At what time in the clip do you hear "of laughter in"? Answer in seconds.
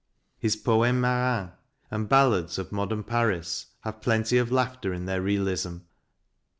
4.39-5.05